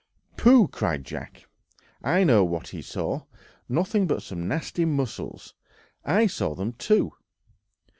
[0.35, 1.43] "Pooh!" cried Jack,
[2.01, 5.53] "I know what he saw—nothing but some nasty mussels;
[6.03, 7.13] I saw them too.